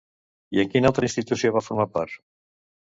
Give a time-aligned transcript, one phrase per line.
[0.57, 2.21] I en quina altra institució va formar part?